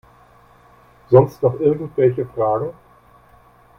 Sonst 1.11 1.43
noch 1.43 1.59
irgendwelche 1.59 2.25
Fragen? 2.25 2.71